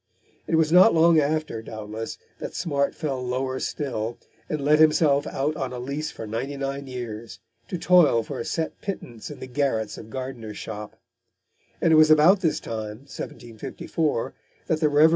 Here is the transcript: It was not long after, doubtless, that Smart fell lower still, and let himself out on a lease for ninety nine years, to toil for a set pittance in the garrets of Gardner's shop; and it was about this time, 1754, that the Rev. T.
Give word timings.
It 0.47 0.55
was 0.55 0.71
not 0.71 0.95
long 0.95 1.19
after, 1.19 1.61
doubtless, 1.61 2.17
that 2.39 2.55
Smart 2.55 2.95
fell 2.95 3.21
lower 3.23 3.59
still, 3.59 4.17
and 4.49 4.59
let 4.59 4.79
himself 4.79 5.27
out 5.27 5.55
on 5.55 5.71
a 5.71 5.77
lease 5.77 6.09
for 6.09 6.25
ninety 6.25 6.57
nine 6.57 6.87
years, 6.87 7.37
to 7.67 7.77
toil 7.77 8.23
for 8.23 8.39
a 8.39 8.43
set 8.43 8.81
pittance 8.81 9.29
in 9.29 9.39
the 9.39 9.45
garrets 9.45 9.99
of 9.99 10.09
Gardner's 10.09 10.57
shop; 10.57 10.99
and 11.79 11.93
it 11.93 11.97
was 11.97 12.09
about 12.09 12.39
this 12.39 12.59
time, 12.59 13.01
1754, 13.13 14.33
that 14.65 14.79
the 14.79 14.89
Rev. 14.89 15.09
T. 15.09 15.09